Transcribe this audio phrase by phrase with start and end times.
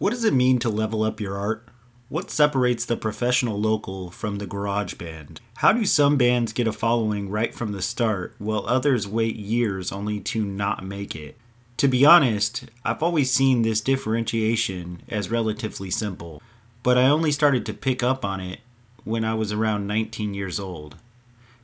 [0.00, 1.68] What does it mean to level up your art?
[2.08, 5.42] What separates the professional local from the garage band?
[5.58, 9.92] How do some bands get a following right from the start while others wait years
[9.92, 11.36] only to not make it?
[11.76, 16.40] To be honest, I've always seen this differentiation as relatively simple,
[16.82, 18.60] but I only started to pick up on it
[19.04, 20.96] when I was around 19 years old,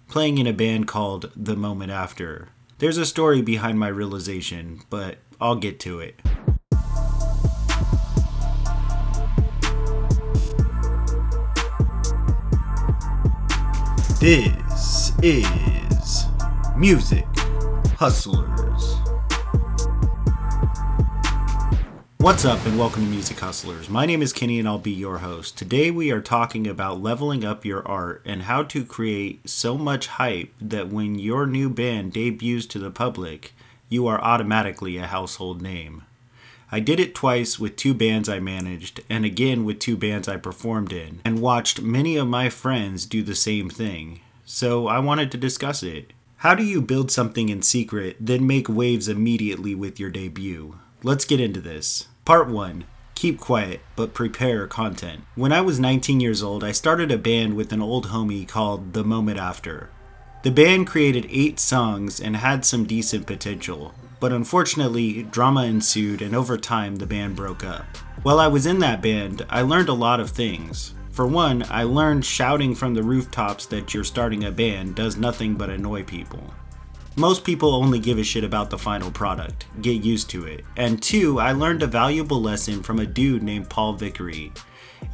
[0.08, 2.48] playing in a band called The Moment After.
[2.80, 6.20] There's a story behind my realization, but I'll get to it.
[14.18, 16.24] This is
[16.74, 17.26] Music
[17.98, 18.96] Hustlers.
[22.16, 23.90] What's up, and welcome to Music Hustlers.
[23.90, 25.58] My name is Kenny, and I'll be your host.
[25.58, 30.06] Today, we are talking about leveling up your art and how to create so much
[30.06, 33.52] hype that when your new band debuts to the public,
[33.90, 36.04] you are automatically a household name.
[36.70, 40.36] I did it twice with two bands I managed, and again with two bands I
[40.36, 44.20] performed in, and watched many of my friends do the same thing.
[44.44, 46.12] So I wanted to discuss it.
[46.38, 50.78] How do you build something in secret, then make waves immediately with your debut?
[51.02, 52.08] Let's get into this.
[52.24, 55.22] Part 1 Keep quiet, but prepare content.
[55.36, 58.92] When I was 19 years old, I started a band with an old homie called
[58.92, 59.88] The Moment After.
[60.42, 66.36] The band created eight songs and had some decent potential, but unfortunately, drama ensued and
[66.36, 67.84] over time the band broke up.
[68.22, 70.94] While I was in that band, I learned a lot of things.
[71.10, 75.54] For one, I learned shouting from the rooftops that you're starting a band does nothing
[75.54, 76.52] but annoy people.
[77.18, 80.66] Most people only give a shit about the final product, get used to it.
[80.76, 84.52] And two, I learned a valuable lesson from a dude named Paul Vickery.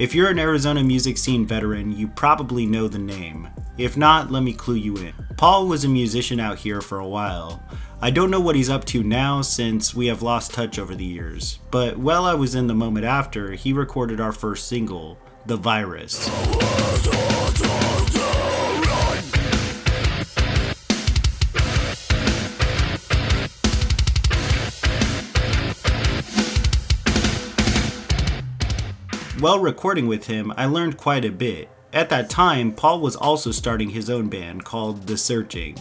[0.01, 3.49] If you're an Arizona music scene veteran, you probably know the name.
[3.79, 5.15] If not, let me clue you in.
[5.37, 7.63] Paul was a musician out here for a while.
[8.01, 11.05] I don't know what he's up to now since we have lost touch over the
[11.05, 15.57] years, but while I was in the moment after, he recorded our first single, The
[15.57, 16.29] Virus.
[29.43, 31.69] While recording with him, I learned quite a bit.
[31.93, 35.79] At that time, Paul was also starting his own band called The Searching.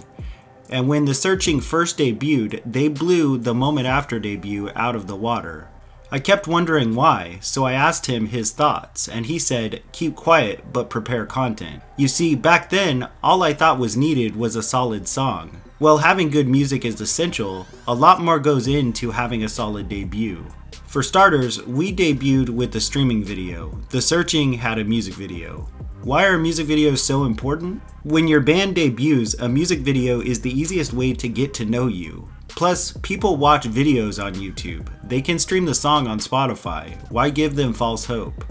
[0.67, 5.15] And when The Searching first debuted, they blew the moment after debut out of the
[5.15, 5.67] water.
[6.11, 10.73] I kept wondering why, so I asked him his thoughts, and he said, Keep quiet,
[10.73, 11.83] but prepare content.
[11.97, 15.61] You see, back then, all I thought was needed was a solid song.
[15.81, 20.45] Well, having good music is essential, a lot more goes into having a solid debut.
[20.85, 23.71] For starters, we debuted with the streaming video.
[23.89, 25.67] The Searching had a music video.
[26.03, 27.81] Why are music videos so important?
[28.03, 31.87] When your band debuts, a music video is the easiest way to get to know
[31.87, 32.29] you.
[32.47, 34.87] Plus, people watch videos on YouTube.
[35.03, 36.95] They can stream the song on Spotify.
[37.09, 38.45] Why give them false hope?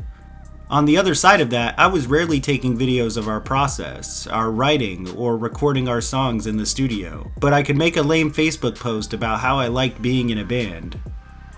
[0.70, 4.53] On the other side of that, I was rarely taking videos of our process, our
[4.53, 7.32] writing, or recording our songs in the studio.
[7.41, 10.44] But I could make a lame Facebook post about how I liked being in a
[10.44, 11.00] band.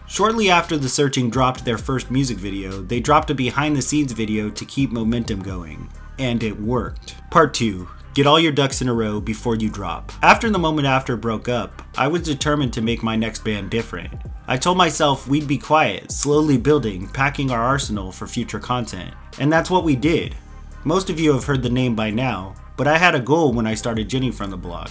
[0.09, 4.13] Shortly after The Searching dropped their first music video, they dropped a behind the scenes
[4.13, 5.93] video to keep momentum going.
[6.19, 7.17] And it worked.
[7.31, 10.13] Part 2 Get all your ducks in a row before you drop.
[10.21, 14.13] After the moment after broke up, I was determined to make my next band different.
[14.47, 19.15] I told myself we'd be quiet, slowly building, packing our arsenal for future content.
[19.39, 20.37] And that's what we did.
[20.85, 23.67] Most of you have heard the name by now, but I had a goal when
[23.67, 24.91] I started Jenny from the block.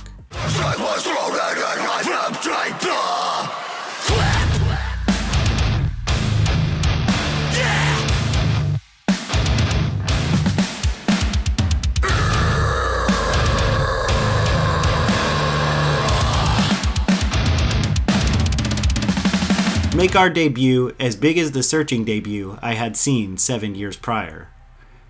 [19.96, 24.48] Make our debut as big as the searching debut I had seen seven years prior.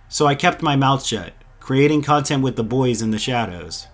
[0.09, 3.87] So I kept my mouth shut, creating content with the boys in the shadows,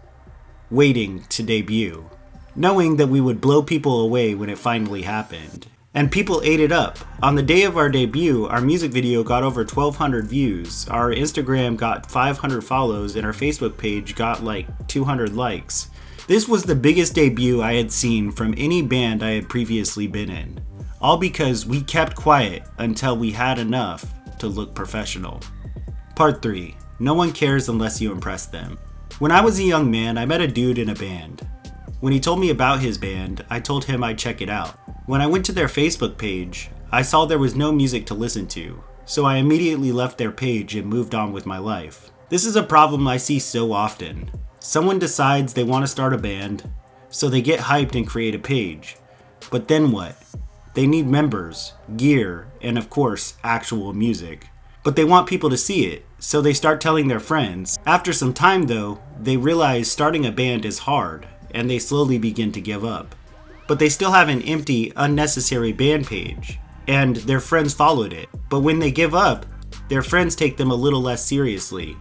[0.71, 2.09] waiting to debut,
[2.55, 5.67] knowing that we would blow people away when it finally happened.
[5.93, 6.99] And people ate it up.
[7.21, 11.75] On the day of our debut, our music video got over 1,200 views, our Instagram
[11.75, 15.89] got 500 follows, and our Facebook page got like 200 likes.
[16.27, 20.29] This was the biggest debut I had seen from any band I had previously been
[20.29, 20.61] in
[21.01, 24.05] all because we kept quiet until we had enough
[24.39, 25.41] to look professional.
[26.15, 28.77] Part 3 No one cares unless you impress them.
[29.19, 31.47] When I was a young man, I met a dude in a band.
[31.99, 34.77] When he told me about his band, I told him I'd check it out.
[35.07, 38.47] When I went to their Facebook page, I saw there was no music to listen
[38.49, 42.11] to, so I immediately left their page and moved on with my life.
[42.29, 44.29] This is a problem I see so often.
[44.59, 46.69] Someone decides they want to start a band,
[47.09, 48.97] so they get hyped and create a page.
[49.49, 50.15] But then what?
[50.77, 54.45] They need members, gear, and of course, actual music.
[54.83, 57.79] But they want people to see it, so they start telling their friends.
[57.87, 62.51] After some time, though, they realize starting a band is hard, and they slowly begin
[62.51, 63.15] to give up.
[63.67, 68.29] But they still have an empty, unnecessary band page, and their friends followed it.
[68.47, 69.47] But when they give up,
[69.89, 71.97] their friends take them a little less seriously,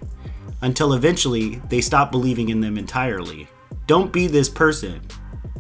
[0.61, 3.49] until eventually they stop believing in them entirely.
[3.87, 5.01] Don't be this person.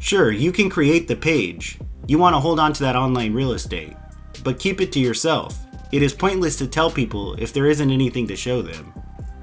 [0.00, 1.78] Sure, you can create the page.
[2.08, 3.96] You want to hold on to that online real estate,
[4.44, 5.58] but keep it to yourself.
[5.90, 8.92] It is pointless to tell people if there isn't anything to show them.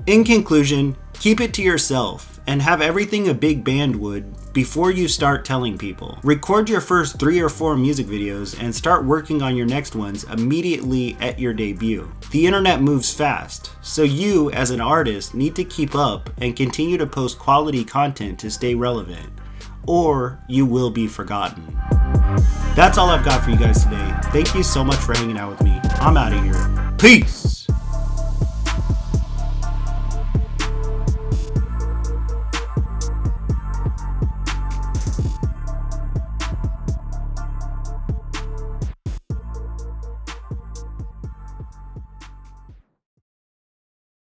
[0.07, 5.07] In conclusion, keep it to yourself and have everything a big band would before you
[5.07, 6.19] start telling people.
[6.23, 10.23] Record your first three or four music videos and start working on your next ones
[10.25, 12.09] immediately at your debut.
[12.31, 16.97] The internet moves fast, so you as an artist need to keep up and continue
[16.97, 19.31] to post quality content to stay relevant,
[19.85, 21.72] or you will be forgotten.
[22.75, 24.13] That's all I've got for you guys today.
[24.31, 25.79] Thank you so much for hanging out with me.
[26.01, 26.93] I'm out of here.
[26.97, 27.52] Peace!